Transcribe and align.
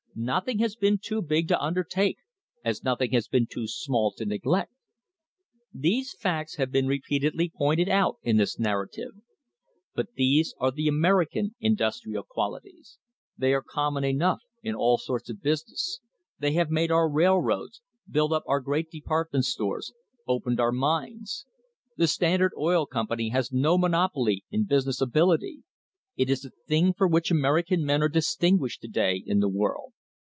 Nothing 0.13 0.59
has 0.59 0.75
been 0.75 0.97
too 1.01 1.21
big 1.21 1.47
to 1.47 1.61
undertake, 1.63 2.17
as 2.65 2.83
nothing 2.83 3.11
has 3.13 3.29
been 3.29 3.47
too 3.49 3.65
small 3.65 4.11
to 4.17 4.25
neglect. 4.25 4.73
These 5.73 6.13
facts 6.19 6.57
have 6.57 6.69
been 6.69 6.85
repeatedly 6.85 7.49
pointed 7.49 7.87
out 7.87 8.17
in 8.21 8.35
this 8.35 8.59
narrative. 8.59 9.13
But 9.95 10.07
these 10.17 10.53
are 10.59 10.69
the 10.69 10.89
American 10.89 11.55
industrial 11.61 12.23
qualities. 12.23 12.99
They 13.37 13.53
are 13.53 13.63
common 13.63 14.03
enough 14.03 14.41
in 14.61 14.75
all 14.75 14.97
sorts 14.97 15.29
of 15.29 15.41
business. 15.41 16.01
They 16.37 16.51
have 16.55 16.69
made 16.69 16.91
our 16.91 17.09
rail 17.09 17.37
roads, 17.39 17.81
built 18.07 18.33
up 18.33 18.43
our 18.47 18.59
great 18.59 18.91
department 18.91 19.45
stores, 19.45 19.93
opened 20.27 20.59
our 20.59 20.73
mines. 20.73 21.45
The 21.95 22.05
Standard 22.09 22.51
Oil 22.57 22.85
Company 22.85 23.29
has 23.29 23.53
no 23.53 23.77
monopoly 23.77 24.43
in 24.51 24.65
business 24.65 24.99
ability. 24.99 25.63
It 26.17 26.29
is 26.29 26.41
the 26.41 26.51
thing 26.67 26.93
for 26.93 27.07
which 27.07 27.31
American 27.31 27.85
men 27.85 28.03
are 28.03 28.09
distinguished 28.09 28.81
to 28.81 28.89
day 28.89 29.23
in 29.25 29.39
the 29.39 29.47
world. 29.49 29.93